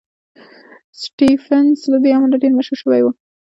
[1.03, 3.07] سټېفنس له دې امله ډېر مشهور شوی و.